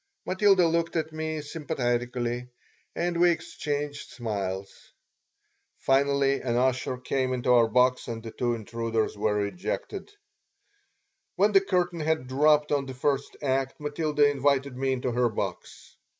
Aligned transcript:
Matilda 0.25 0.65
looked 0.67 0.95
at 0.95 1.11
me 1.11 1.41
sympathetically 1.41 2.47
and 2.95 3.19
we 3.21 3.29
exchanged 3.29 4.09
smiles. 4.09 4.71
Finally 5.77 6.41
an 6.41 6.55
usher 6.57 6.97
came 6.97 7.33
into 7.33 7.51
our 7.53 7.67
box 7.67 8.07
and 8.07 8.23
the 8.23 8.31
two 8.31 8.55
intruders 8.55 9.15
were 9.15 9.45
ejected 9.45 10.09
When 11.35 11.51
the 11.51 11.61
curtain 11.61 11.99
had 11.99 12.25
dropped 12.25 12.71
on 12.71 12.87
the 12.87 12.95
first 12.95 13.37
act 13.43 13.79
Matilda 13.79 14.27
invited 14.27 14.75
me 14.75 14.91
into 14.93 15.11
her 15.11 15.29
box. 15.29 15.95